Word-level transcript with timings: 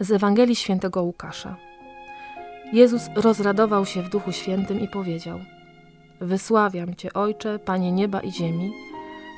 Z 0.00 0.10
Ewangelii 0.10 0.56
Świętego 0.56 1.02
Łukasza. 1.02 1.56
Jezus 2.72 3.02
rozradował 3.14 3.86
się 3.86 4.02
w 4.02 4.08
Duchu 4.08 4.32
Świętym 4.32 4.80
i 4.80 4.88
powiedział: 4.88 5.38
Wysławiam 6.20 6.94
Cię, 6.94 7.12
Ojcze, 7.12 7.58
Panie 7.58 7.92
nieba 7.92 8.20
i 8.20 8.32
ziemi, 8.32 8.72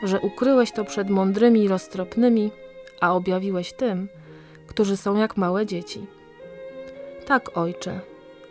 że 0.03 0.21
ukryłeś 0.21 0.73
to 0.73 0.85
przed 0.85 1.11
mądrymi 1.11 1.65
i 1.65 1.69
roztropnymi, 1.69 2.51
a 3.01 3.15
objawiłeś 3.15 3.73
tym, 3.73 4.09
którzy 4.67 4.97
są 4.97 5.17
jak 5.17 5.37
małe 5.37 5.67
dzieci. 5.67 6.07
Tak, 7.27 7.59
Ojcze, 7.59 8.01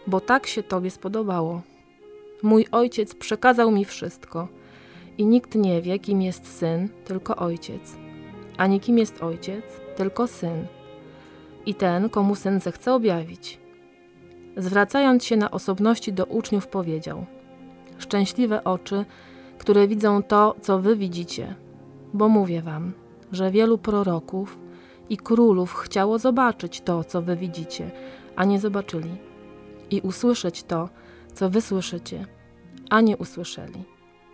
bo 0.08 0.20
tak 0.20 0.48
się 0.48 0.64
Tobie 0.64 0.92
spodobało. 0.92 1.62
Mój 2.44 2.66
Ojciec 2.72 3.16
przekazał 3.16 3.72
mi 3.72 3.86
wszystko 3.86 4.48
i 5.18 5.26
nikt 5.26 5.56
nie 5.56 5.82
wie, 5.82 6.00
kim 6.00 6.22
jest 6.22 6.58
Syn, 6.58 6.90
tylko 7.06 7.36
Ojciec, 7.36 7.96
ani 8.58 8.80
kim 8.80 8.98
jest 8.98 9.24
Ojciec, 9.24 9.66
tylko 9.96 10.28
Syn 10.28 10.77
i 11.68 11.76
ten, 11.76 12.10
komu 12.10 12.36
Syn 12.36 12.60
zechce 12.60 12.94
objawić. 12.94 13.60
Zwracając 14.58 15.26
się 15.26 15.38
na 15.38 15.52
osobności 15.52 16.14
do 16.14 16.26
uczniów 16.26 16.68
powiedział 16.68 17.26
Szczęśliwe 17.98 18.64
oczy, 18.64 19.06
które 19.58 19.88
widzą 19.88 20.24
to, 20.24 20.56
co 20.62 20.80
wy 20.80 20.96
widzicie, 20.96 21.56
bo 22.14 22.30
mówię 22.30 22.62
wam, 22.62 22.94
że 23.32 23.52
wielu 23.52 23.78
proroków 23.78 24.60
i 25.10 25.18
królów 25.18 25.74
chciało 25.74 26.20
zobaczyć 26.20 26.82
to, 26.82 27.04
co 27.04 27.22
wy 27.22 27.36
widzicie, 27.36 27.92
a 28.36 28.46
nie 28.46 28.60
zobaczyli, 28.60 29.18
i 29.92 30.02
usłyszeć 30.02 30.64
to, 30.64 30.90
co 31.34 31.50
wy 31.50 31.62
słyszycie, 31.62 32.26
a 32.90 33.02
nie 33.02 33.18
usłyszeli. 33.18 33.84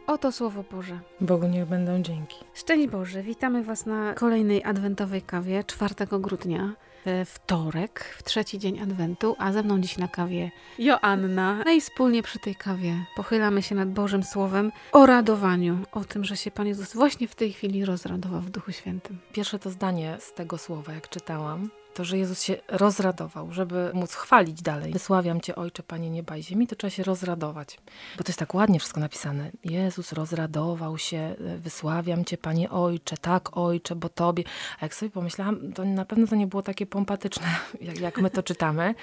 Oto 0.07 0.31
Słowo 0.31 0.63
Boże. 0.71 0.99
Bogu 1.21 1.47
niech 1.47 1.65
będą 1.65 2.01
dzięki. 2.01 2.35
Szczęść 2.53 2.87
Boże, 2.87 3.23
witamy 3.23 3.63
Was 3.63 3.85
na 3.85 4.13
kolejnej 4.13 4.63
adwentowej 4.63 5.21
kawie 5.21 5.63
4 5.63 5.95
grudnia, 6.19 6.73
we 7.05 7.25
wtorek, 7.25 8.15
w 8.17 8.23
trzeci 8.23 8.59
dzień 8.59 8.79
adwentu, 8.79 9.35
a 9.39 9.51
ze 9.51 9.63
mną 9.63 9.81
dziś 9.81 9.97
na 9.97 10.07
kawie 10.07 10.51
Joanna. 10.79 11.61
No 11.65 11.71
i 11.71 11.81
wspólnie 11.81 12.23
przy 12.23 12.39
tej 12.39 12.55
kawie 12.55 13.05
pochylamy 13.15 13.61
się 13.61 13.75
nad 13.75 13.89
Bożym 13.89 14.23
Słowem 14.23 14.71
o 14.91 15.05
radowaniu, 15.05 15.77
o 15.91 16.03
tym, 16.03 16.23
że 16.23 16.37
się 16.37 16.51
Pan 16.51 16.67
Jezus 16.67 16.93
właśnie 16.93 17.27
w 17.27 17.35
tej 17.35 17.53
chwili 17.53 17.85
rozradował 17.85 18.41
w 18.41 18.49
Duchu 18.49 18.71
Świętym. 18.71 19.19
Pierwsze 19.33 19.59
to 19.59 19.69
zdanie 19.69 20.17
z 20.19 20.33
tego 20.33 20.57
słowa, 20.57 20.93
jak 20.93 21.09
czytałam, 21.09 21.69
to, 21.93 22.05
że 22.05 22.17
Jezus 22.17 22.41
się 22.41 22.55
rozradował, 22.67 23.51
żeby 23.51 23.91
móc 23.93 24.13
chwalić 24.13 24.61
dalej. 24.61 24.93
Wysławiam 24.93 25.41
Cię, 25.41 25.55
Ojcze, 25.55 25.83
Panie 25.83 26.09
nieba 26.09 26.37
i 26.37 26.43
ziemi, 26.43 26.67
to 26.67 26.75
trzeba 26.75 26.91
się 26.91 27.03
rozradować. 27.03 27.77
Bo 28.17 28.23
to 28.23 28.29
jest 28.29 28.39
tak 28.39 28.53
ładnie 28.53 28.79
wszystko 28.79 28.99
napisane. 28.99 29.51
Jezus 29.63 30.11
rozradował 30.11 30.97
się, 30.97 31.35
wysławiam 31.57 32.25
Cię, 32.25 32.37
Panie 32.37 32.69
Ojcze, 32.69 33.17
tak 33.17 33.57
Ojcze, 33.57 33.95
bo 33.95 34.09
Tobie. 34.09 34.43
A 34.79 34.85
jak 34.85 34.95
sobie 34.95 35.09
pomyślałam, 35.09 35.73
to 35.73 35.85
na 35.85 36.05
pewno 36.05 36.27
to 36.27 36.35
nie 36.35 36.47
było 36.47 36.61
takie 36.63 36.85
pompatyczne, 36.85 37.47
jak, 37.81 37.99
jak 37.99 38.21
my 38.21 38.29
to 38.29 38.43
czytamy. 38.43 38.95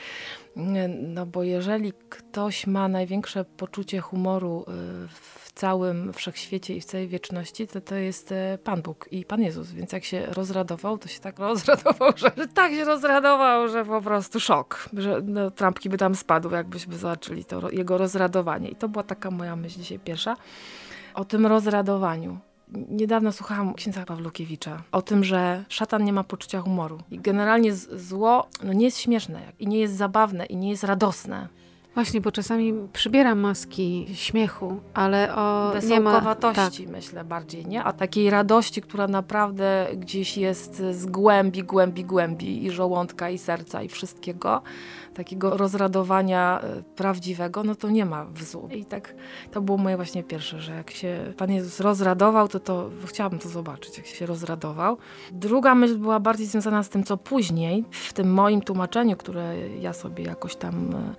No 0.57 1.27
bo 1.27 1.43
jeżeli 1.43 1.93
ktoś 2.09 2.67
ma 2.67 2.89
największe 2.89 3.45
poczucie 3.45 4.01
humoru 4.01 4.63
y, 4.63 5.09
w 5.09 5.53
całym 5.55 6.13
wszechświecie 6.13 6.75
i 6.75 6.81
w 6.81 6.85
całej 6.85 7.09
wieczności, 7.09 7.67
to 7.67 7.81
to 7.81 7.95
jest 7.95 8.33
y, 8.33 8.59
Pan 8.65 8.83
Bóg 8.83 9.09
i 9.11 9.25
Pan 9.25 9.43
Jezus. 9.43 9.71
Więc 9.71 9.93
jak 9.93 10.05
się 10.05 10.27
rozradował, 10.27 10.99
to 10.99 11.09
się 11.09 11.21
tak 11.21 11.39
rozradował, 11.49 12.13
że, 12.17 12.31
że 12.37 12.49
tak 12.49 12.73
się 12.73 12.85
rozradował, 12.85 13.69
że 13.69 13.85
po 13.85 14.03
prostu 14.03 14.41
szok. 14.41 14.89
Że 14.93 15.21
no, 15.25 15.51
trampki 15.51 15.89
by 15.89 15.99
tam 15.99 16.15
spadły, 16.15 16.57
jakbyśmy 16.57 16.97
zobaczyli 16.97 17.45
to 17.45 17.71
jego 17.71 17.99
rozradowanie. 17.99 18.69
I 18.69 18.77
to 18.77 18.89
była 18.89 19.03
taka 19.03 19.31
moja 19.31 19.57
myśl 19.57 19.79
dzisiaj 19.79 19.99
pierwsza. 19.99 20.37
O 21.15 21.25
tym 21.25 21.47
rozradowaniu. 21.47 22.39
Niedawno 22.89 23.33
słuchałam 23.33 23.75
księdza 23.75 24.05
Pawlukiewicza 24.05 24.83
o 24.93 25.03
tym, 25.03 25.25
że 25.25 25.65
szatan 25.69 26.05
nie 26.05 26.13
ma 26.13 26.25
poczucia 26.25 26.61
humoru. 26.61 26.99
I 27.11 27.19
generalnie 27.19 27.75
zło 27.75 28.49
no, 28.65 28.73
nie 28.73 28.85
jest 28.85 28.99
śmieszne 28.99 29.41
i 29.59 29.67
nie 29.67 29.79
jest 29.79 29.97
zabawne 29.97 30.47
i 30.47 30.57
nie 30.57 30.71
jest 30.71 30.85
radosne. 30.85 31.49
Właśnie, 31.95 32.21
bo 32.21 32.33
czasami 32.33 32.75
przybiera 32.93 33.35
maski 33.35 34.07
śmiechu, 34.15 34.81
ale 34.95 35.37
o 35.37 35.73
ma... 36.01 36.35
tak. 36.35 36.73
myślę 36.89 37.25
bardziej, 37.25 37.67
nie? 37.67 37.85
A 37.85 37.93
takiej 37.93 38.31
radości, 38.31 38.83
która 38.83 39.09
naprawdę 39.09 39.87
gdzieś 39.97 40.37
jest 40.37 40.77
z 40.77 41.07
głębi, 41.07 41.63
głębi, 41.63 42.05
głębi 42.05 42.65
i 42.65 42.71
żołądka, 42.71 43.31
i 43.31 43.39
serca, 43.39 43.83
i 43.83 43.89
wszystkiego, 43.89 44.63
takiego 45.15 45.57
rozradowania 45.57 46.61
e, 46.61 46.83
prawdziwego, 46.83 47.63
no 47.63 47.75
to 47.75 47.91
nie 47.91 48.05
ma 48.05 48.25
w 48.25 48.43
złu. 48.43 48.69
I 48.69 48.85
tak 48.85 49.15
to 49.51 49.61
było 49.61 49.79
moje 49.79 49.97
właśnie 49.97 50.23
pierwsze, 50.23 50.61
że 50.61 50.73
jak 50.73 50.91
się 50.91 51.33
Pan 51.37 51.53
Jezus 51.53 51.81
rozradował, 51.81 52.49
to, 52.49 52.61
to 52.61 52.91
chciałabym 53.07 53.39
to 53.39 53.49
zobaczyć, 53.49 53.99
jak 53.99 54.07
się 54.07 54.27
rozradował. 54.27 54.99
Druga 55.33 55.75
myśl 55.75 55.99
była 55.99 56.21
bardziej 56.21 56.47
związana 56.47 56.83
z 56.83 56.89
tym, 56.89 57.05
co 57.05 57.17
później, 57.17 57.85
w 57.91 58.13
tym 58.13 58.33
moim 58.33 58.61
tłumaczeniu, 58.61 59.17
które 59.17 59.69
ja 59.81 59.93
sobie 59.93 60.25
jakoś 60.25 60.57
tam 60.57 60.95
e, 60.95 61.15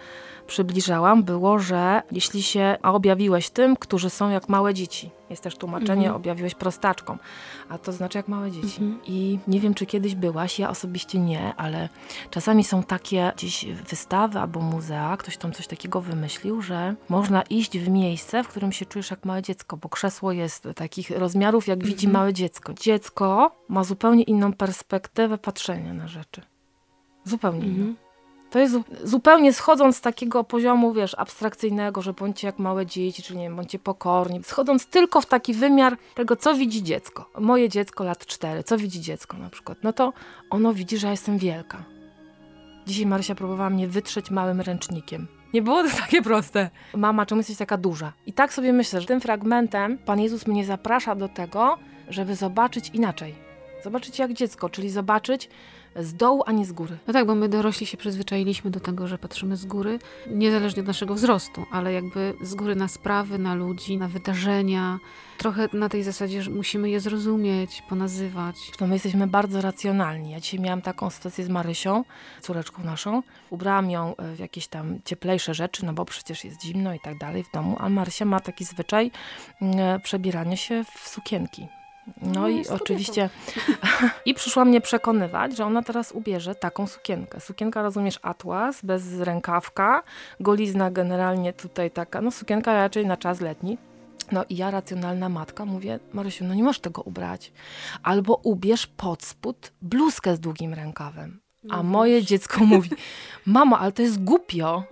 przybliżałam, 0.47 1.23
było, 1.23 1.59
że 1.59 2.01
jeśli 2.11 2.43
się 2.43 2.77
objawiłeś 2.83 3.49
tym, 3.49 3.75
którzy 3.75 4.09
są 4.09 4.29
jak 4.29 4.49
małe 4.49 4.73
dzieci. 4.73 5.09
Jest 5.29 5.43
też 5.43 5.55
tłumaczenie, 5.55 6.05
mhm. 6.05 6.15
objawiłeś 6.15 6.55
prostaczką, 6.55 7.17
a 7.69 7.77
to 7.77 7.91
znaczy 7.91 8.17
jak 8.17 8.27
małe 8.27 8.51
dzieci. 8.51 8.83
Mhm. 8.83 8.99
I 9.07 9.39
nie 9.47 9.59
wiem, 9.59 9.73
czy 9.73 9.85
kiedyś 9.85 10.15
byłaś, 10.15 10.59
ja 10.59 10.69
osobiście 10.69 11.19
nie, 11.19 11.55
ale 11.55 11.89
czasami 12.29 12.63
są 12.63 12.83
takie 12.83 13.31
gdzieś 13.35 13.65
wystawy 13.65 14.39
albo 14.39 14.59
muzea, 14.59 15.17
ktoś 15.17 15.37
tam 15.37 15.51
coś 15.51 15.67
takiego 15.67 16.01
wymyślił, 16.01 16.61
że 16.61 16.95
można 17.09 17.41
iść 17.41 17.77
w 17.77 17.89
miejsce, 17.89 18.43
w 18.43 18.47
którym 18.47 18.71
się 18.71 18.85
czujesz 18.85 19.11
jak 19.11 19.25
małe 19.25 19.41
dziecko, 19.41 19.77
bo 19.77 19.89
krzesło 19.89 20.31
jest 20.31 20.67
takich 20.75 21.09
rozmiarów, 21.09 21.67
jak 21.67 21.83
widzi 21.83 22.05
mhm. 22.05 22.13
małe 22.13 22.33
dziecko. 22.33 22.73
Dziecko 22.73 23.51
ma 23.69 23.83
zupełnie 23.83 24.23
inną 24.23 24.53
perspektywę 24.53 25.37
patrzenia 25.37 25.93
na 25.93 26.07
rzeczy. 26.07 26.41
Zupełnie 27.23 27.67
inną. 27.67 27.93
To 28.51 28.59
jest 28.59 28.75
zupełnie 29.03 29.53
schodząc 29.53 29.97
z 29.97 30.01
takiego 30.01 30.43
poziomu, 30.43 30.93
wiesz, 30.93 31.15
abstrakcyjnego, 31.17 32.01
że 32.01 32.13
bądźcie 32.13 32.47
jak 32.47 32.59
małe 32.59 32.85
dzieci, 32.85 33.23
czyli 33.23 33.39
nie 33.39 33.45
wiem, 33.45 33.55
bądźcie 33.55 33.79
pokorni, 33.79 34.43
schodząc 34.43 34.85
tylko 34.85 35.21
w 35.21 35.25
taki 35.25 35.53
wymiar 35.53 35.97
tego, 36.15 36.35
co 36.35 36.55
widzi 36.55 36.83
dziecko. 36.83 37.29
Moje 37.39 37.69
dziecko 37.69 38.03
lat 38.03 38.25
cztery, 38.25 38.63
co 38.63 38.77
widzi 38.77 39.01
dziecko 39.01 39.37
na 39.37 39.49
przykład? 39.49 39.77
No 39.83 39.93
to 39.93 40.13
ono 40.49 40.73
widzi, 40.73 40.97
że 40.97 41.07
ja 41.07 41.11
jestem 41.11 41.37
wielka. 41.37 41.83
Dzisiaj 42.87 43.05
Marysia 43.05 43.35
próbowała 43.35 43.69
mnie 43.69 43.87
wytrzeć 43.87 44.31
małym 44.31 44.61
ręcznikiem. 44.61 45.27
Nie 45.53 45.61
było 45.61 45.83
to 45.83 45.89
takie 46.05 46.21
proste. 46.21 46.69
Mama, 46.95 47.25
czemu 47.25 47.39
jesteś 47.39 47.57
taka 47.57 47.77
duża? 47.77 48.13
I 48.25 48.33
tak 48.33 48.53
sobie 48.53 48.73
myślę, 48.73 49.01
że 49.01 49.07
tym 49.07 49.21
fragmentem 49.21 49.97
Pan 49.97 50.19
Jezus 50.19 50.47
mnie 50.47 50.65
zaprasza 50.65 51.15
do 51.15 51.29
tego, 51.29 51.77
żeby 52.09 52.35
zobaczyć 52.35 52.89
inaczej. 52.93 53.50
Zobaczyć 53.83 54.19
jak 54.19 54.33
dziecko, 54.33 54.69
czyli 54.69 54.89
zobaczyć, 54.89 55.49
z 55.95 56.13
dołu, 56.13 56.43
a 56.45 56.51
nie 56.51 56.65
z 56.65 56.71
góry. 56.71 56.97
No 57.07 57.13
tak, 57.13 57.25
bo 57.25 57.35
my 57.35 57.49
dorośli 57.49 57.87
się 57.87 57.97
przyzwyczailiśmy 57.97 58.71
do 58.71 58.79
tego, 58.79 59.07
że 59.07 59.17
patrzymy 59.17 59.57
z 59.57 59.65
góry, 59.65 59.99
niezależnie 60.27 60.81
od 60.81 60.87
naszego 60.87 61.15
wzrostu, 61.15 61.65
ale 61.71 61.93
jakby 61.93 62.33
z 62.41 62.55
góry 62.55 62.75
na 62.75 62.87
sprawy, 62.87 63.39
na 63.39 63.55
ludzi, 63.55 63.97
na 63.97 64.07
wydarzenia. 64.07 64.99
Trochę 65.37 65.67
na 65.73 65.89
tej 65.89 66.03
zasadzie, 66.03 66.43
że 66.43 66.51
musimy 66.51 66.89
je 66.89 66.99
zrozumieć, 66.99 67.83
ponazywać. 67.89 68.55
No 68.81 68.87
my 68.87 68.93
jesteśmy 68.93 69.27
bardzo 69.27 69.61
racjonalni. 69.61 70.31
Ja 70.31 70.39
dzisiaj 70.39 70.59
miałam 70.59 70.81
taką 70.81 71.09
sytuację 71.09 71.45
z 71.45 71.49
Marysią, 71.49 72.03
córeczką 72.41 72.83
naszą. 72.83 73.23
Ubrałam 73.49 73.91
ją 73.91 74.15
w 74.35 74.39
jakieś 74.39 74.67
tam 74.67 74.99
cieplejsze 75.05 75.53
rzeczy, 75.53 75.85
no 75.85 75.93
bo 75.93 76.05
przecież 76.05 76.43
jest 76.43 76.63
zimno 76.63 76.93
i 76.93 76.99
tak 76.99 77.17
dalej 77.17 77.43
w 77.43 77.51
domu, 77.51 77.77
a 77.79 77.89
Marysia 77.89 78.25
ma 78.25 78.39
taki 78.39 78.65
zwyczaj 78.65 79.11
mm, 79.61 80.01
przebierania 80.01 80.57
się 80.57 80.83
w 80.83 81.07
sukienki. 81.07 81.80
No, 82.21 82.31
no 82.31 82.49
i 82.49 82.67
oczywiście 82.67 83.29
i 84.25 84.33
przyszła 84.33 84.65
mnie 84.65 84.81
przekonywać, 84.81 85.57
że 85.57 85.65
ona 85.65 85.81
teraz 85.81 86.11
ubierze 86.11 86.55
taką 86.55 86.87
sukienkę. 86.87 87.39
Sukienka, 87.39 87.81
rozumiesz, 87.81 88.19
atlas, 88.21 88.81
bez 88.83 89.19
rękawka, 89.19 90.03
golizna 90.39 90.91
generalnie 90.91 91.53
tutaj 91.53 91.91
taka, 91.91 92.21
no 92.21 92.31
sukienka 92.31 92.73
raczej 92.73 93.05
na 93.05 93.17
czas 93.17 93.41
letni. 93.41 93.77
No 94.31 94.45
i 94.49 94.55
ja, 94.55 94.71
racjonalna 94.71 95.29
matka, 95.29 95.65
mówię, 95.65 95.99
Marysiu, 96.13 96.45
no 96.45 96.53
nie 96.53 96.63
możesz 96.63 96.79
tego 96.79 97.01
ubrać. 97.01 97.51
Albo 98.03 98.35
ubierz 98.35 98.87
pod 98.87 99.23
spód 99.23 99.71
bluzkę 99.81 100.35
z 100.35 100.39
długim 100.39 100.73
rękawem. 100.73 101.41
A 101.69 101.77
no 101.77 101.83
moje 101.83 102.23
dziecko 102.23 102.65
mówi, 102.65 102.89
mamo, 103.45 103.79
ale 103.79 103.91
to 103.91 104.01
jest 104.01 104.23
głupio. 104.23 104.83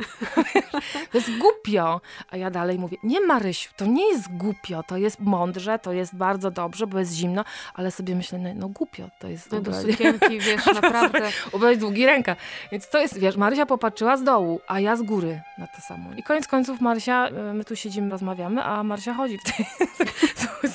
to 1.12 1.18
jest 1.18 1.38
głupio. 1.38 2.02
A 2.30 2.38
ja 2.38 2.52
dalej 2.52 2.80
mówię, 2.80 2.98
nie 3.04 3.22
Marysiu, 3.22 3.70
to 3.78 3.86
nie 3.86 4.10
jest 4.10 4.38
głupio, 4.38 4.84
to 4.84 4.98
jest 4.98 5.20
mądrze, 5.20 5.80
to 5.80 5.94
jest 5.94 6.16
bardzo 6.16 6.52
dobrze, 6.52 6.88
bo 6.88 7.00
jest 7.00 7.14
zimno, 7.14 7.46
ale 7.74 7.92
sobie 7.92 8.16
myślę, 8.16 8.40
no, 8.40 8.50
no 8.56 8.70
głupio 8.70 9.10
to 9.20 9.28
jest. 9.28 9.52
No 9.52 9.62
do 9.62 9.82
sukienki, 9.82 10.40
wiesz, 10.40 10.66
naprawdę. 10.82 11.32
ubrać 11.52 11.78
długi 11.78 12.06
ręka. 12.06 12.36
Więc 12.72 12.90
to 12.90 13.00
jest, 13.00 13.20
wiesz, 13.20 13.38
Marysia 13.38 13.66
popatrzyła 13.66 14.18
z 14.18 14.24
dołu, 14.24 14.62
a 14.68 14.80
ja 14.80 14.96
z 14.96 15.02
góry 15.02 15.42
na 15.58 15.68
to 15.68 15.82
samo. 15.82 16.10
I 16.18 16.24
koniec 16.24 16.48
końców 16.48 16.82
Marysia, 16.82 17.28
e, 17.28 17.54
my 17.54 17.66
tu 17.66 17.76
siedzimy, 17.76 18.10
rozmawiamy, 18.10 18.64
a 18.64 18.84
Marysia 18.84 19.14
chodzi 19.14 19.38
w 19.38 19.44
tej 19.44 19.66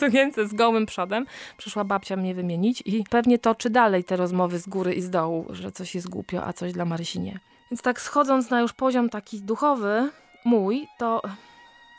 sukience 0.01 0.49
z 0.49 0.55
gołym 0.55 0.87
przodem. 0.87 1.27
Przyszła 1.57 1.85
babcia 1.85 2.17
mnie 2.17 2.35
wymienić 2.35 2.83
i 2.87 3.05
pewnie 3.11 3.39
toczy 3.39 3.71
dalej 3.71 4.05
te 4.05 4.17
rozmowy 4.17 4.59
z 4.59 4.67
góry 4.67 4.95
i 4.95 5.01
z 5.01 5.11
dołu, 5.11 5.47
że 5.51 5.73
coś 5.73 5.84
coś 5.85 5.95
jest 5.95 6.09
głupio, 6.09 6.47
a 6.47 6.53
coś 6.53 6.73
dla 6.73 6.85
Marysi 6.85 7.21
nie. 7.21 7.39
Więc 7.71 7.83
tak 7.83 8.01
schodząc 8.01 8.51
na 8.51 8.61
już 8.61 8.73
poziom 8.73 9.09
taki 9.09 9.43
duchowy 9.43 10.11
mój, 10.45 10.89
to, 10.99 11.23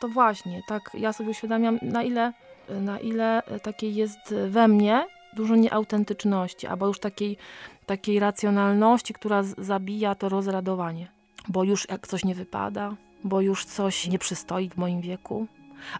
to 0.01 0.07
właśnie, 0.07 0.61
tak 0.67 0.91
ja 0.93 1.13
sobie 1.13 1.29
uświadamiam, 1.29 1.79
na 1.81 2.03
ile, 2.03 2.33
na 2.69 2.99
ile 2.99 3.41
takiej 3.63 3.95
jest 3.95 4.35
we 4.49 4.67
mnie 4.67 5.05
dużo 5.35 5.55
nieautentyczności, 5.55 6.67
albo 6.67 6.87
już 6.87 6.99
takiej, 6.99 7.37
takiej 7.85 8.19
racjonalności, 8.19 9.13
która 9.13 9.43
zabija 9.43 10.15
to 10.15 10.29
rozradowanie. 10.29 11.07
Bo 11.47 11.63
już 11.63 11.89
jak 11.89 12.07
coś 12.07 12.25
nie 12.25 12.35
wypada, 12.35 12.95
bo 13.23 13.41
już 13.41 13.65
coś 13.65 14.07
nie 14.07 14.19
przystoi 14.19 14.69
w 14.69 14.77
moim 14.77 15.01
wieku, 15.01 15.47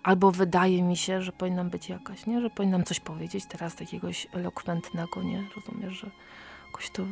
albo 0.03 0.31
wydaje 0.31 0.83
mi 0.83 0.97
się, 0.97 1.21
że 1.21 1.31
powinnam 1.31 1.69
być 1.69 1.89
jakaś, 1.89 2.25
nie? 2.25 2.41
Że 2.41 2.49
powinnam 2.49 2.83
coś 2.83 2.99
powiedzieć 2.99 3.45
teraz 3.49 3.75
takiegoś 3.75 4.27
elokwentnego, 4.33 5.23
nie? 5.23 5.43
Rozumiesz, 5.55 5.93
że 5.93 6.09
jakoś 6.65 6.89
to, 6.89 7.03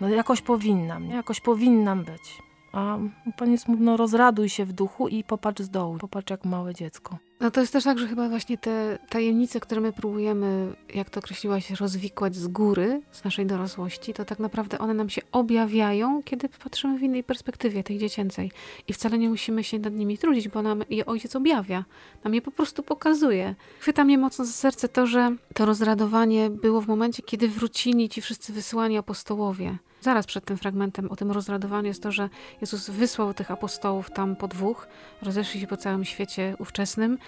no 0.00 0.08
jakoś 0.08 0.42
powinnam, 0.42 1.08
nie? 1.08 1.14
Jakoś 1.14 1.40
powinnam 1.40 2.04
być. 2.04 2.42
A 2.72 2.98
Pan 3.36 3.52
jest 3.52 3.68
mówi, 3.68 3.82
no 3.82 3.96
rozraduj 3.96 4.48
się 4.48 4.64
w 4.64 4.72
duchu 4.72 5.08
i 5.08 5.24
popatrz 5.24 5.62
z 5.62 5.70
dołu, 5.70 5.98
popatrz 5.98 6.30
jak 6.30 6.44
małe 6.44 6.74
dziecko. 6.74 7.18
No 7.44 7.50
to 7.50 7.60
jest 7.60 7.72
też 7.72 7.84
tak, 7.84 7.98
że 7.98 8.08
chyba 8.08 8.28
właśnie 8.28 8.58
te 8.58 8.98
tajemnice, 9.08 9.60
które 9.60 9.80
my 9.80 9.92
próbujemy, 9.92 10.72
jak 10.94 11.10
to 11.10 11.20
określiłaś, 11.20 11.70
rozwikłać 11.70 12.36
z 12.36 12.48
góry, 12.48 13.02
z 13.12 13.24
naszej 13.24 13.46
dorosłości, 13.46 14.14
to 14.14 14.24
tak 14.24 14.38
naprawdę 14.38 14.78
one 14.78 14.94
nam 14.94 15.10
się 15.10 15.22
objawiają, 15.32 16.22
kiedy 16.22 16.48
patrzymy 16.48 16.98
w 16.98 17.02
innej 17.02 17.24
perspektywie, 17.24 17.82
tej 17.82 17.98
dziecięcej. 17.98 18.50
I 18.88 18.92
wcale 18.92 19.18
nie 19.18 19.28
musimy 19.28 19.64
się 19.64 19.78
nad 19.78 19.94
nimi 19.94 20.18
trudzić, 20.18 20.48
bo 20.48 20.62
nam 20.62 20.84
je 20.90 21.06
ojciec 21.06 21.36
objawia. 21.36 21.84
Nam 22.24 22.34
je 22.34 22.42
po 22.42 22.50
prostu 22.50 22.82
pokazuje. 22.82 23.54
Chwyta 23.80 24.04
mnie 24.04 24.18
mocno 24.18 24.44
za 24.44 24.52
serce 24.52 24.88
to, 24.88 25.06
że 25.06 25.36
to 25.54 25.64
rozradowanie 25.64 26.50
było 26.50 26.80
w 26.80 26.86
momencie, 26.86 27.22
kiedy 27.22 27.48
wrócili 27.48 28.08
ci 28.08 28.20
wszyscy 28.20 28.52
wysłani 28.52 28.98
apostołowie 28.98 29.78
zaraz 30.04 30.26
przed 30.26 30.44
tym 30.44 30.56
fragmentem 30.56 31.10
o 31.10 31.16
tym 31.16 31.30
rozradowaniu 31.30 31.86
jest 31.86 32.02
to, 32.02 32.12
że 32.12 32.28
Jezus 32.60 32.90
wysłał 32.90 33.34
tych 33.34 33.50
apostołów 33.50 34.10
tam 34.10 34.36
po 34.36 34.48
dwóch, 34.48 34.88
rozeszli 35.22 35.60
się 35.60 35.66
po 35.66 35.76
całym 35.76 36.04
świecie 36.04 36.56
ówczesnym 36.58 37.18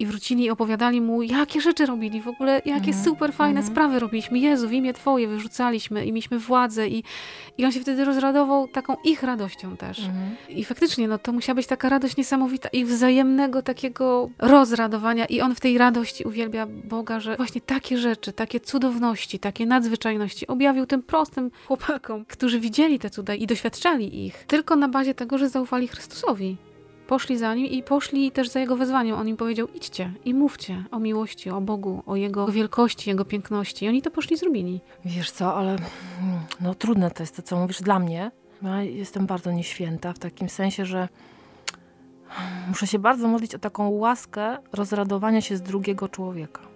i 0.00 0.06
wrócili 0.06 0.44
i 0.44 0.50
opowiadali 0.50 1.00
mu, 1.00 1.22
jakie 1.22 1.60
rzeczy 1.60 1.86
robili, 1.86 2.20
w 2.20 2.28
ogóle 2.28 2.62
jakie 2.64 2.90
mm 2.90 3.04
super 3.04 3.32
fajne 3.32 3.60
mm 3.60 3.72
sprawy 3.72 3.98
robiliśmy. 3.98 4.38
Jezu, 4.38 4.68
w 4.68 4.72
imię 4.72 4.92
Twoje 4.92 5.28
wyrzucaliśmy 5.28 6.04
i 6.04 6.12
mieliśmy 6.12 6.38
władzę 6.38 6.88
i, 6.88 7.04
i 7.58 7.64
on 7.64 7.72
się 7.72 7.80
wtedy 7.80 8.04
rozradował 8.04 8.68
taką 8.68 8.96
ich 9.04 9.22
radością 9.22 9.76
też. 9.76 9.98
Mm 9.98 10.36
I 10.48 10.64
faktycznie, 10.64 11.08
no 11.08 11.18
to 11.18 11.32
musiała 11.32 11.54
być 11.54 11.66
taka 11.66 11.88
radość 11.88 12.16
niesamowita 12.16 12.68
i 12.68 12.84
wzajemnego 12.84 13.62
takiego 13.62 14.30
rozradowania 14.38 15.26
i 15.26 15.40
on 15.40 15.54
w 15.54 15.60
tej 15.60 15.78
radości 15.78 16.24
uwielbia 16.24 16.66
Boga, 16.66 17.20
że 17.20 17.36
właśnie 17.36 17.60
takie 17.60 17.98
rzeczy, 17.98 18.32
takie 18.32 18.60
cudowności, 18.60 19.38
takie 19.38 19.66
nadzwyczajności 19.66 20.46
objawił 20.46 20.86
tym 20.86 21.02
prostym 21.02 21.50
chłopakom, 21.66 22.19
którzy 22.28 22.60
widzieli 22.60 22.98
te 22.98 23.10
cuda 23.10 23.34
i 23.34 23.46
doświadczali 23.46 24.26
ich, 24.26 24.44
tylko 24.46 24.76
na 24.76 24.88
bazie 24.88 25.14
tego, 25.14 25.38
że 25.38 25.48
zaufali 25.48 25.88
Chrystusowi 25.88 26.56
poszli 27.06 27.38
za 27.38 27.54
nim 27.54 27.66
i 27.66 27.82
poszli 27.82 28.30
też 28.30 28.48
za 28.48 28.60
jego 28.60 28.76
wezwaniem. 28.76 29.16
On 29.16 29.28
im 29.28 29.36
powiedział: 29.36 29.68
idźcie 29.74 30.12
i 30.24 30.34
mówcie 30.34 30.84
o 30.90 30.98
miłości, 30.98 31.50
o 31.50 31.60
Bogu, 31.60 32.02
o 32.06 32.16
jego 32.16 32.46
wielkości, 32.46 33.10
jego 33.10 33.24
piękności. 33.24 33.84
I 33.84 33.88
oni 33.88 34.02
to 34.02 34.10
poszli 34.10 34.36
zrobili. 34.36 34.80
Wiesz 35.04 35.30
co, 35.30 35.54
ale 35.54 35.70
mm, 35.70 35.80
no 36.60 36.74
trudne 36.74 37.10
to 37.10 37.22
jest 37.22 37.36
to, 37.36 37.42
co 37.42 37.56
mówisz 37.56 37.82
dla 37.82 37.98
mnie. 37.98 38.30
Ja 38.62 38.82
jestem 38.82 39.26
bardzo 39.26 39.52
nieświęta 39.52 40.12
w 40.12 40.18
takim 40.18 40.48
sensie, 40.48 40.86
że 40.86 41.08
muszę 42.68 42.86
się 42.86 42.98
bardzo 42.98 43.28
modlić 43.28 43.54
o 43.54 43.58
taką 43.58 43.88
łaskę 43.88 44.58
rozradowania 44.72 45.40
się 45.40 45.56
z 45.56 45.62
drugiego 45.62 46.08
człowieka. 46.08 46.69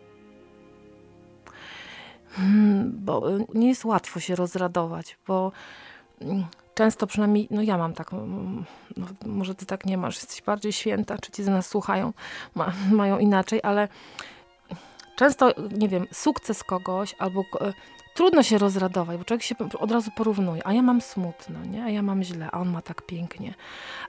Hmm, 2.37 2.93
bo 2.95 3.23
nie 3.55 3.69
jest 3.69 3.85
łatwo 3.85 4.21
się 4.21 4.37
rozradować, 4.37 5.19
bo 5.27 5.53
mm, 6.21 6.45
często 6.75 7.07
przynajmniej, 7.07 7.49
no 7.51 7.63
ja 7.63 7.79
mam 7.79 7.95
taką, 7.95 8.17
mm, 8.17 8.65
no 8.97 9.07
może 9.27 9.55
ty 9.55 9.67
tak 9.67 9.87
nie 9.87 9.99
masz, 9.99 10.17
jesteś 10.17 10.43
bardziej 10.43 10.73
święta, 10.73 11.19
czy 11.19 11.33
ci 11.33 11.45
z 11.45 11.49
nas 11.49 11.67
słuchają, 11.67 12.13
ma, 12.55 12.73
mają 12.93 13.19
inaczej, 13.19 13.61
ale 13.63 13.89
często, 15.17 15.53
nie 15.73 15.89
wiem, 15.89 16.07
sukces 16.13 16.65
kogoś 16.65 17.15
albo 17.19 17.45
trudno 18.14 18.43
się 18.43 18.58
rozradować, 18.58 19.16
bo 19.16 19.25
człowiek 19.25 19.43
się 19.43 19.55
od 19.78 19.93
razu 19.93 20.11
porównuje, 20.16 20.66
a 20.66 20.72
ja 20.72 20.82
mam 20.82 21.00
smutno, 21.00 21.64
nie? 21.64 21.84
a 21.84 21.90
ja 21.90 22.02
mam 22.02 22.22
źle, 22.22 22.49
a 22.52 22.61
on 22.61 22.69
ma 22.69 22.82
tak 22.82 23.02
pięknie, 23.02 23.55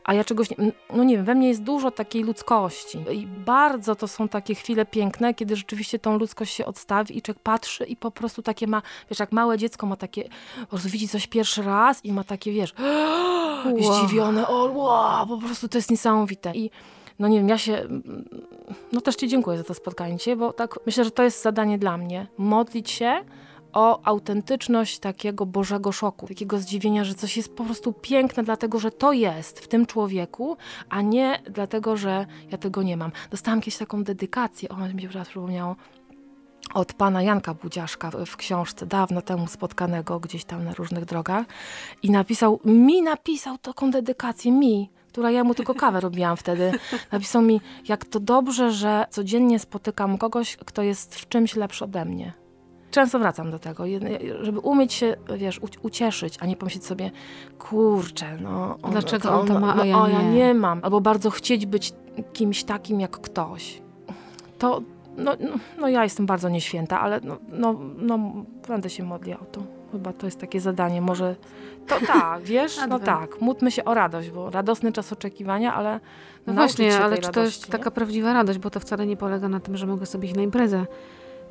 a 0.03 0.13
ja 0.13 0.23
czegoś, 0.23 0.49
nie, 0.49 0.71
no 0.93 1.03
nie 1.03 1.15
wiem, 1.15 1.25
we 1.25 1.35
mnie 1.35 1.47
jest 1.47 1.63
dużo 1.63 1.91
takiej 1.91 2.23
ludzkości. 2.23 2.97
I 3.11 3.27
bardzo 3.27 3.95
to 3.95 4.07
są 4.07 4.27
takie 4.27 4.55
chwile 4.55 4.85
piękne, 4.85 5.33
kiedy 5.33 5.55
rzeczywiście 5.55 5.99
tą 5.99 6.17
ludzkość 6.17 6.53
się 6.53 6.65
odstawi 6.65 7.17
i 7.17 7.21
człowiek 7.21 7.43
patrzy 7.43 7.85
i 7.85 7.95
po 7.95 8.11
prostu 8.11 8.41
takie 8.41 8.67
ma, 8.67 8.81
wiesz, 9.09 9.19
jak 9.19 9.31
małe 9.31 9.57
dziecko 9.57 9.87
ma 9.87 9.95
takie, 9.95 10.23
po 10.61 10.67
prostu 10.67 10.89
widzi 10.89 11.07
coś 11.07 11.27
pierwszy 11.27 11.63
raz 11.63 12.05
i 12.05 12.13
ma 12.13 12.23
takie, 12.23 12.51
wiesz, 12.51 12.73
wow. 13.65 14.05
zdziwione, 14.05 14.47
o 14.47 14.63
wow, 14.63 15.27
po 15.27 15.37
prostu 15.37 15.67
to 15.67 15.77
jest 15.77 15.91
niesamowite. 15.91 16.51
I 16.55 16.71
no 17.19 17.27
nie 17.27 17.37
wiem, 17.37 17.49
ja 17.49 17.57
się, 17.57 17.87
no 18.91 19.01
też 19.01 19.15
Ci 19.15 19.27
dziękuję 19.27 19.57
za 19.57 19.63
to 19.63 19.73
spotkanie 19.73 20.17
bo 20.37 20.53
tak 20.53 20.79
myślę, 20.85 21.03
że 21.03 21.11
to 21.11 21.23
jest 21.23 21.41
zadanie 21.41 21.77
dla 21.77 21.97
mnie, 21.97 22.27
modlić 22.37 22.91
się, 22.91 23.23
o 23.75 24.01
autentyczność 24.03 24.99
takiego 24.99 25.45
Bożego 25.45 25.91
szoku, 25.91 26.27
takiego 26.27 26.59
zdziwienia, 26.59 27.03
że 27.03 27.15
coś 27.15 27.37
jest 27.37 27.55
po 27.55 27.63
prostu 27.63 27.93
piękne, 27.93 28.43
dlatego 28.43 28.79
że 28.79 28.91
to 28.91 29.13
jest 29.13 29.59
w 29.59 29.67
tym 29.67 29.85
człowieku, 29.85 30.57
a 30.89 31.01
nie 31.01 31.41
dlatego, 31.49 31.97
że 31.97 32.25
ja 32.51 32.57
tego 32.57 32.83
nie 32.83 32.97
mam. 32.97 33.11
Dostałam 33.31 33.61
kiedyś 33.61 33.77
taką 33.77 34.03
dedykację, 34.03 34.69
o, 34.69 34.75
mi 34.75 35.01
się 35.01 35.07
teraz 35.07 35.27
przypomniało, 35.27 35.75
od 36.73 36.93
pana 36.93 37.21
Janka 37.21 37.53
Budziaszka 37.53 38.11
w 38.25 38.37
książce, 38.37 38.85
dawno 38.85 39.21
temu 39.21 39.47
spotkanego 39.47 40.19
gdzieś 40.19 40.45
tam 40.45 40.63
na 40.63 40.73
różnych 40.73 41.05
drogach 41.05 41.45
i 42.03 42.11
napisał, 42.11 42.59
mi 42.65 43.01
napisał 43.01 43.57
taką 43.57 43.91
dedykację, 43.91 44.51
mi, 44.51 44.89
która 45.07 45.31
ja 45.31 45.43
mu 45.43 45.55
tylko 45.55 45.73
kawę 45.73 45.99
robiłam 45.99 46.37
wtedy. 46.37 46.71
Napisał 47.11 47.41
mi, 47.41 47.61
jak 47.87 48.05
to 48.05 48.19
dobrze, 48.19 48.71
że 48.71 49.05
codziennie 49.09 49.59
spotykam 49.59 50.17
kogoś, 50.17 50.57
kto 50.57 50.81
jest 50.81 51.15
w 51.15 51.29
czymś 51.29 51.55
lepszy 51.55 51.83
ode 51.83 52.05
mnie 52.05 52.44
często 52.95 53.19
wracam 53.19 53.51
do 53.51 53.59
tego, 53.59 53.83
żeby 54.41 54.59
umieć 54.59 54.93
się, 54.93 55.15
wiesz, 55.37 55.59
ucieszyć, 55.81 56.37
a 56.41 56.45
nie 56.45 56.55
pomyśleć 56.55 56.85
sobie, 56.85 57.11
kurczę, 57.59 58.37
no... 58.41 58.77
On, 58.81 58.91
Dlaczego 58.91 59.29
on, 59.29 59.39
on 59.39 59.47
to 59.47 59.59
ma, 59.59 59.73
a 59.73 59.75
no, 59.75 59.85
ja, 59.85 59.97
o, 59.97 60.07
nie. 60.07 60.13
ja 60.13 60.21
nie 60.21 60.53
mam. 60.53 60.79
Albo 60.83 61.01
bardzo 61.01 61.29
chcieć 61.29 61.65
być 61.65 61.93
kimś 62.33 62.63
takim 62.63 62.99
jak 62.99 63.11
ktoś. 63.11 63.81
To, 64.59 64.81
no, 65.17 65.31
no, 65.39 65.49
no 65.79 65.87
ja 65.87 66.03
jestem 66.03 66.25
bardzo 66.25 66.49
nieświęta, 66.49 67.01
ale 67.01 67.19
no, 67.23 67.37
no, 67.51 67.75
no 67.97 68.19
będę 68.67 68.89
się 68.89 69.03
modliła 69.03 69.39
o 69.39 69.45
to. 69.45 69.63
Chyba 69.91 70.13
to 70.13 70.27
jest 70.27 70.39
takie 70.39 70.61
zadanie. 70.61 71.01
Może 71.01 71.35
to 71.87 71.95
tak, 72.13 72.41
wiesz? 72.43 72.79
No 72.89 72.99
tak, 72.99 73.41
módlmy 73.41 73.71
się 73.71 73.85
o 73.85 73.93
radość, 73.93 74.29
bo 74.29 74.49
radosny 74.49 74.91
czas 74.91 75.13
oczekiwania, 75.13 75.73
ale 75.73 75.99
no 76.47 76.53
właśnie, 76.53 76.97
ale 76.97 77.15
czy 77.17 77.21
radości, 77.21 77.33
to 77.33 77.41
jest 77.41 77.67
nie? 77.67 77.71
taka 77.71 77.91
prawdziwa 77.91 78.33
radość, 78.33 78.59
bo 78.59 78.69
to 78.69 78.79
wcale 78.79 79.05
nie 79.05 79.17
polega 79.17 79.49
na 79.49 79.59
tym, 79.59 79.77
że 79.77 79.87
mogę 79.87 80.05
sobie 80.05 80.27
iść 80.27 80.35
na 80.35 80.43
imprezę 80.43 80.85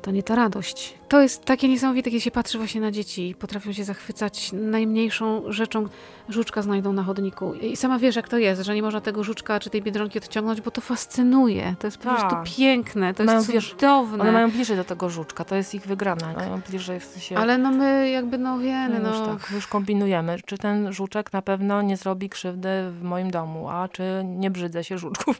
to 0.01 0.11
nie 0.11 0.23
ta 0.23 0.35
radość. 0.35 0.93
To 1.07 1.21
jest 1.21 1.45
takie 1.45 1.69
niesamowite, 1.69 2.09
kiedy 2.09 2.21
się 2.21 2.31
patrzy 2.31 2.57
właśnie 2.57 2.81
na 2.81 2.91
dzieci 2.91 3.29
i 3.29 3.35
potrafią 3.35 3.73
się 3.73 3.83
zachwycać 3.83 4.51
najmniejszą 4.53 5.51
rzeczą. 5.51 5.87
Żuczka 6.29 6.61
znajdą 6.61 6.93
na 6.93 7.03
chodniku. 7.03 7.53
I 7.53 7.77
sama 7.77 7.99
wiesz, 7.99 8.15
jak 8.15 8.29
to 8.29 8.37
jest, 8.37 8.61
że 8.61 8.75
nie 8.75 8.81
można 8.81 9.01
tego 9.01 9.23
żuczka 9.23 9.59
czy 9.59 9.69
tej 9.69 9.81
biedronki 9.81 10.17
odciągnąć, 10.17 10.61
bo 10.61 10.71
to 10.71 10.81
fascynuje. 10.81 11.75
To 11.79 11.87
jest 11.87 11.97
po 11.97 12.03
tak. 12.03 12.19
prostu 12.19 12.57
piękne, 12.57 13.13
to 13.13 13.23
mają, 13.23 13.41
jest 13.53 13.67
cudowne. 13.67 14.21
One 14.21 14.31
mają 14.31 14.51
bliżej 14.51 14.77
do 14.77 14.83
tego 14.83 15.09
żuczka, 15.09 15.45
to 15.45 15.55
jest 15.55 15.75
ich 15.75 15.87
wygrana. 15.87 16.33
Mają 16.33 16.61
bliżej 16.69 16.99
w 16.99 17.03
sensie... 17.03 17.37
Ale 17.37 17.57
no 17.57 17.71
my 17.71 18.09
jakby, 18.09 18.37
no 18.37 18.59
wiemy, 18.59 18.99
no... 18.99 19.09
Już 19.09 19.27
tak, 19.27 19.51
już 19.51 19.67
kombinujemy, 19.67 20.37
czy 20.45 20.57
ten 20.57 20.93
żuczek 20.93 21.33
na 21.33 21.41
pewno 21.41 21.81
nie 21.81 21.97
zrobi 21.97 22.29
krzywdy 22.29 22.69
w 22.91 23.01
moim 23.03 23.31
domu, 23.31 23.69
a 23.69 23.87
czy 23.87 24.03
nie 24.25 24.51
brzydzę 24.51 24.83
się 24.83 24.97
żuczków. 24.97 25.39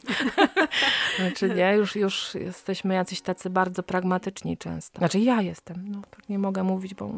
czy 1.36 1.48
nie, 1.48 1.74
już, 1.76 1.96
już 1.96 2.34
jesteśmy 2.34 2.94
jacyś 2.94 3.20
tacy 3.20 3.50
bardzo 3.50 3.82
pragmatyczni 3.82 4.45
często. 4.54 4.98
Znaczy 4.98 5.18
ja 5.18 5.42
jestem, 5.42 5.88
no 5.88 6.02
tak 6.10 6.28
nie 6.28 6.38
mogę 6.38 6.62
mówić, 6.62 6.94
bo 6.94 7.10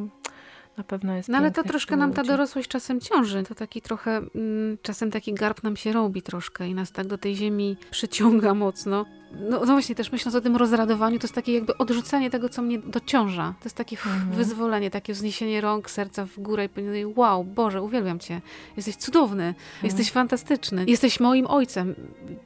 na 0.78 0.84
pewno 0.84 1.16
jest. 1.16 1.28
No 1.28 1.38
ale 1.38 1.50
to 1.50 1.62
troszkę 1.62 1.96
nam 1.96 2.12
ta 2.12 2.22
dorosłość 2.22 2.68
czasem 2.68 3.00
ciąży. 3.00 3.42
To 3.42 3.54
taki 3.54 3.82
trochę, 3.82 4.16
mm, 4.16 4.78
czasem 4.82 5.10
taki 5.10 5.34
garb 5.34 5.62
nam 5.62 5.76
się 5.76 5.92
robi 5.92 6.22
troszkę 6.22 6.68
i 6.68 6.74
nas 6.74 6.92
tak 6.92 7.06
do 7.06 7.18
tej 7.18 7.36
ziemi 7.36 7.76
przyciąga 7.90 8.54
mocno. 8.54 9.06
No, 9.32 9.60
no, 9.60 9.66
właśnie, 9.66 9.94
też 9.94 10.12
myśląc 10.12 10.34
o 10.34 10.40
tym 10.40 10.56
rozradowaniu, 10.56 11.18
to 11.18 11.24
jest 11.24 11.34
takie 11.34 11.52
jakby 11.52 11.78
odrzucenie 11.78 12.30
tego, 12.30 12.48
co 12.48 12.62
mnie 12.62 12.78
dociąża. 12.78 13.54
To 13.60 13.64
jest 13.64 13.76
takie 13.76 13.96
mhm. 13.96 14.30
wyzwolenie, 14.30 14.90
takie 14.90 15.12
wzniesienie 15.12 15.60
rąk, 15.60 15.90
serca 15.90 16.26
w 16.26 16.40
górę 16.40 16.64
i 16.64 16.68
powiedzenie, 16.68 17.08
wow, 17.16 17.44
Boże, 17.44 17.82
uwielbiam 17.82 18.18
Cię. 18.18 18.40
Jesteś 18.76 18.96
cudowny, 18.96 19.44
mhm. 19.44 19.56
jesteś 19.82 20.10
fantastyczny, 20.12 20.84
jesteś 20.86 21.20
moim 21.20 21.46
ojcem. 21.46 21.94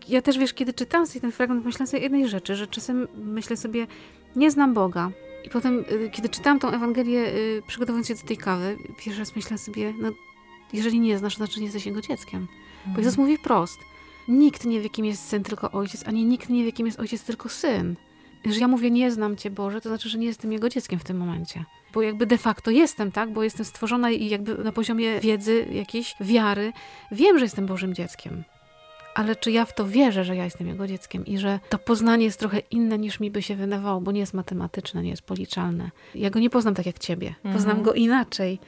Ja 0.09 0.23
też, 0.23 0.39
wiesz, 0.39 0.55
kiedy 0.55 0.73
czytam 0.73 1.07
sobie 1.07 1.21
ten 1.21 1.33
fragment, 1.33 1.65
myślę 1.65 1.87
sobie 1.87 2.03
jednej 2.03 2.29
rzeczy, 2.29 2.57
że 2.57 2.67
czasem 2.67 3.09
myślę 3.15 3.57
sobie, 3.57 3.87
nie 4.37 4.51
znam 4.51 4.75
Boga, 4.75 5.11
i 5.45 5.51
potem, 5.51 5.85
y, 5.91 6.11
kiedy 6.11 6.29
czytałam 6.29 6.59
tą 6.59 6.71
Ewangelię, 6.71 7.27
y, 7.27 7.63
przygotowując 7.67 8.09
się 8.09 8.15
do 8.15 8.23
tej 8.23 8.37
kawy, 8.37 8.77
pierwszy 8.99 9.21
raz 9.21 9.37
myślałam 9.37 9.59
sobie, 9.59 9.95
no 10.01 10.13
jeżeli 10.73 11.01
nie 11.01 11.19
znasz, 11.19 11.35
to 11.35 11.37
znaczy 11.37 11.61
nie 11.61 11.65
jesteś 11.65 11.87
jego 11.87 12.01
dzieckiem. 12.01 12.47
Bo 12.85 12.89
mhm. 12.89 13.05
Jezus 13.05 13.19
mówi 13.19 13.37
wprost, 13.37 13.79
nikt 14.29 14.65
nie 14.65 14.81
wie, 14.81 14.91
kim 14.91 15.05
jest 15.05 15.29
syn, 15.29 15.43
tylko 15.43 15.71
ojciec, 15.71 16.09
ani 16.09 16.25
nikt 16.25 16.49
nie 16.49 16.65
wie, 16.65 16.73
kim 16.73 16.87
jest 16.87 17.01
ojciec, 17.01 17.25
tylko 17.25 17.49
syn. 17.49 17.97
Jeżeli 18.45 18.61
ja 18.61 18.69
mówię, 18.69 18.91
nie 18.91 19.11
znam 19.11 19.37
cię, 19.37 19.51
Boże, 19.51 19.81
to 19.81 19.89
znaczy, 19.89 20.09
że 20.09 20.19
nie 20.19 20.27
jestem 20.27 20.53
jego 20.53 20.69
dzieckiem 20.69 20.99
w 20.99 21.05
tym 21.05 21.17
momencie. 21.17 21.65
Bo 21.95 22.03
jakby 22.03 22.27
de 22.27 22.39
facto 22.39 22.71
jestem, 22.71 23.13
tak? 23.13 23.33
Bo 23.33 23.43
jestem 23.43 23.67
stworzona 23.67 24.11
i 24.11 24.29
jakby 24.29 24.65
na 24.65 24.73
poziomie 24.73 25.21
wiedzy, 25.21 25.67
jakiejś 25.73 26.15
wiary, 26.21 26.73
wiem, 27.13 27.39
że 27.39 27.45
jestem 27.45 27.67
Bożym 27.67 27.95
dzieckiem. 27.95 28.45
Ale 29.15 29.37
czy 29.37 29.51
ja 29.51 29.65
w 29.65 29.75
to 29.75 29.87
wierzę, 29.87 30.25
że 30.25 30.37
ja 30.37 30.45
jestem 30.45 30.69
jego 30.69 30.87
dzieckiem 30.87 31.27
i 31.27 31.39
że 31.39 31.61
to 31.69 31.79
poznanie 31.79 32.25
jest 32.25 32.39
trochę 32.39 32.59
inne 32.59 32.99
niż 32.99 33.21
mi 33.21 33.31
by 33.31 33.43
się 33.43 33.57
wydawało, 33.57 34.01
bo 34.01 34.13
nie 34.13 34.21
jest 34.21 34.35
matematyczne, 34.35 35.03
nie 35.03 35.11
jest 35.11 35.23
policzalne. 35.23 35.91
Ja 36.15 36.31
go 36.31 36.39
nie 36.41 36.51
poznam 36.51 36.75
tak 36.75 36.87
jak 36.87 36.99
ciebie. 36.99 37.35
Poznam 37.43 37.77
Mhm. 37.79 37.83
go 37.83 37.93
inaczej, 37.93 38.59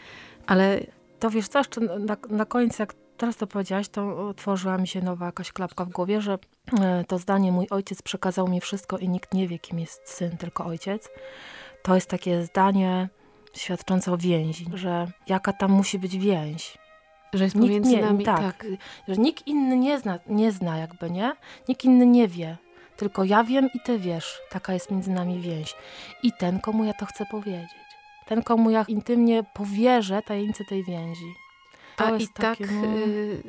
ale 0.47 0.81
To 1.21 1.31
wiesz 1.31 1.49
co, 1.49 1.59
jeszcze 1.59 1.81
na, 1.81 2.17
na 2.31 2.45
końcu, 2.45 2.83
jak 2.83 2.95
teraz 3.17 3.37
to 3.37 3.47
powiedziałaś, 3.47 3.89
to 3.89 4.29
otworzyła 4.29 4.79
mi 4.79 4.89
się 4.89 5.01
nowa 5.03 5.27
jakaś 5.27 5.53
klapka 5.53 5.85
w 5.85 5.89
głowie, 5.91 6.21
że 6.21 6.39
e, 6.81 7.05
to 7.09 7.19
zdanie 7.19 7.53
mój 7.53 7.67
ojciec 7.71 8.03
przekazał 8.03 8.49
mi 8.49 8.61
wszystko 8.61 8.99
i 8.99 9.09
nikt 9.09 9.35
nie 9.35 9.49
wie, 9.49 9.59
kim 9.59 9.79
jest 9.79 10.01
syn, 10.05 10.37
tylko 10.37 10.65
ojciec. 10.65 11.09
To 11.83 11.95
jest 11.95 12.11
takie 12.11 12.45
zdanie 12.45 13.09
świadczące 13.55 14.13
o 14.13 14.17
więzi, 14.17 14.67
że 14.75 15.07
jaka 15.27 15.53
tam 15.53 15.71
musi 15.71 15.99
być 15.99 16.19
więź. 16.19 16.79
Że 17.35 17.45
jest 17.45 17.57
Nikt 17.57 17.67
pomiędzy 17.67 17.91
nie, 17.91 18.03
nami. 18.03 18.25
tak, 18.25 18.41
tak. 18.41 18.67
że 19.09 19.17
nikt 19.17 19.47
inny 19.47 19.77
nie 19.77 19.99
zna, 19.99 20.19
nie 20.27 20.53
zna 20.53 20.79
jakby, 20.79 21.11
nie? 21.11 21.33
Nikt 21.69 21.85
inny 21.85 22.07
nie 22.07 22.29
wie. 22.29 22.57
Tylko 22.97 23.25
ja 23.25 23.45
wiem 23.45 23.69
i 23.75 23.81
ty 23.81 23.99
wiesz. 23.99 24.39
Taka 24.51 24.75
jest 24.75 24.91
między 24.91 25.11
nami 25.11 25.41
więź. 25.41 25.75
I 26.23 26.33
ten, 26.39 26.61
komu 26.61 26.85
ja 26.85 26.93
to 26.95 27.07
chcę 27.07 27.27
powiedzieć. 27.27 27.71
Ten, 28.27 28.43
komu 28.43 28.71
ja 28.71 28.85
intymnie 28.89 29.45
powierzę 29.55 30.23
tajemnicę 30.23 30.65
tej 30.65 30.85
więzi. 30.85 31.35
To 31.97 32.07
A 32.07 32.17
i 32.17 32.29
tak 32.29 32.35
takie, 32.59 32.67
no, 32.67 32.97
y, 32.97 33.43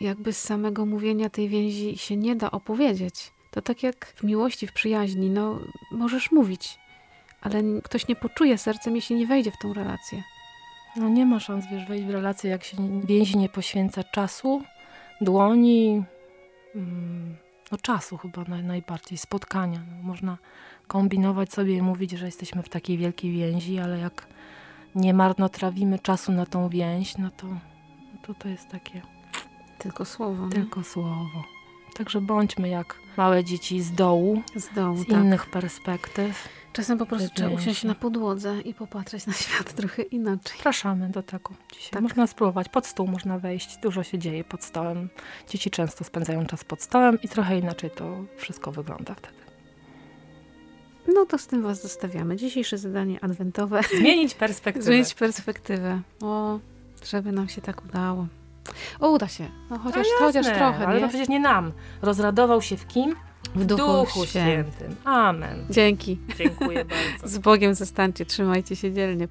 jakby 0.00 0.32
z 0.32 0.42
samego 0.42 0.86
mówienia 0.86 1.30
tej 1.30 1.48
więzi 1.48 1.98
się 1.98 2.16
nie 2.16 2.36
da 2.36 2.50
opowiedzieć. 2.50 3.32
To 3.50 3.62
tak 3.62 3.82
jak 3.82 4.06
w 4.06 4.22
miłości, 4.22 4.66
w 4.66 4.72
przyjaźni, 4.72 5.30
no 5.30 5.58
możesz 5.90 6.32
mówić, 6.32 6.78
ale 7.40 7.62
ktoś 7.84 8.08
nie 8.08 8.16
poczuje 8.16 8.58
sercem, 8.58 8.96
jeśli 8.96 9.16
nie 9.16 9.26
wejdzie 9.26 9.50
w 9.50 9.58
tą 9.58 9.72
relację. 9.74 10.22
No 10.96 11.08
nie 11.08 11.26
ma 11.26 11.40
szans, 11.40 11.66
wiesz, 11.70 11.84
wejść 11.86 12.04
w 12.04 12.10
relację, 12.10 12.50
jak 12.50 12.64
się 12.64 12.76
więzi 13.04 13.38
nie 13.38 13.48
poświęca 13.48 14.04
czasu, 14.04 14.62
dłoni, 15.20 16.04
mm, 16.74 17.36
no 17.72 17.78
czasu 17.78 18.16
chyba 18.16 18.44
naj, 18.44 18.62
najbardziej, 18.64 19.18
spotkania. 19.18 19.80
No, 19.90 20.02
można 20.02 20.38
kombinować 20.86 21.52
sobie 21.52 21.76
i 21.76 21.82
mówić, 21.82 22.10
że 22.10 22.26
jesteśmy 22.26 22.62
w 22.62 22.68
takiej 22.68 22.98
wielkiej 22.98 23.32
więzi, 23.32 23.78
ale 23.78 23.98
jak 23.98 24.26
nie 24.94 25.14
marnotrawimy 25.14 25.98
czasu 25.98 26.32
na 26.32 26.46
tą 26.46 26.68
więź, 26.68 27.18
no 27.18 27.30
to 27.30 27.46
to, 28.26 28.34
to 28.34 28.48
jest 28.48 28.68
takie 28.68 29.02
Tylko 29.78 30.04
słowo. 30.04 30.44
nie? 30.46 30.52
tylko 30.52 30.82
słowo. 30.82 31.44
Także 31.98 32.20
bądźmy 32.20 32.68
jak 32.68 32.94
małe 33.16 33.44
dzieci 33.44 33.82
z 33.82 33.92
dołu, 33.92 34.42
Z 34.56 34.74
dołu, 34.74 34.96
z 34.96 35.06
tak. 35.06 35.10
innych 35.10 35.46
perspektyw. 35.46 36.48
Czasem 36.72 36.98
po 36.98 37.06
prostu 37.06 37.28
trzeba 37.34 37.50
usiąść 37.50 37.84
na 37.84 37.94
podłodze 37.94 38.60
i 38.60 38.74
popatrzeć 38.74 39.26
na 39.26 39.32
świat 39.32 39.72
trochę 39.76 40.02
inaczej. 40.02 40.56
Zapraszamy 40.56 41.08
do 41.08 41.22
tego 41.22 41.50
dzisiaj. 41.72 41.90
Tak. 41.90 42.02
Można 42.02 42.26
spróbować, 42.26 42.68
pod 42.68 42.86
stół 42.86 43.06
można 43.06 43.38
wejść, 43.38 43.78
dużo 43.82 44.02
się 44.02 44.18
dzieje 44.18 44.44
pod 44.44 44.64
stołem. 44.64 45.08
Dzieci 45.48 45.70
często 45.70 46.04
spędzają 46.04 46.46
czas 46.46 46.64
pod 46.64 46.82
stołem 46.82 47.18
i 47.22 47.28
trochę 47.28 47.58
inaczej 47.58 47.90
to 47.90 48.24
wszystko 48.36 48.72
wygląda 48.72 49.14
wtedy. 49.14 49.36
No 51.14 51.26
to 51.26 51.38
z 51.38 51.46
tym 51.46 51.62
was 51.62 51.82
zostawiamy. 51.82 52.36
Dzisiejsze 52.36 52.78
zadanie 52.78 53.24
adwentowe. 53.24 53.80
Zmienić 53.98 54.34
perspektywę. 54.44 54.86
Zmienić 54.86 55.14
perspektywę. 55.14 56.00
O, 56.22 56.58
żeby 57.04 57.32
nam 57.32 57.48
się 57.48 57.60
tak 57.60 57.84
udało. 57.84 58.26
O, 59.00 59.10
uda 59.10 59.28
się. 59.28 59.48
No 59.70 59.78
chociaż, 59.78 60.06
No 60.20 60.26
chociaż 60.26 60.46
jasne, 60.46 60.58
trochę, 60.58 60.86
Ale 60.86 60.96
nie? 60.96 61.02
to 61.02 61.08
przecież 61.08 61.28
nie 61.28 61.40
nam. 61.40 61.72
Rozradował 62.02 62.62
się 62.62 62.76
w 62.76 62.86
kim? 62.86 63.14
W 63.54 63.64
Duchu, 63.64 64.26
Świętym. 64.26 64.96
Amen. 65.04 65.66
Dzięki. 65.70 66.18
Dziękuję 66.38 66.84
bardzo. 66.84 67.28
Z 67.34 67.38
Bogiem 67.38 67.74
zostańcie, 67.74 68.26
trzymajcie 68.26 68.76
się 68.76 68.92
dzielnie. 68.92 69.28